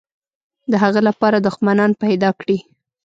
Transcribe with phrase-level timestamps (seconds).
[0.71, 2.57] د هغه لپاره دښمنان پیدا کړي.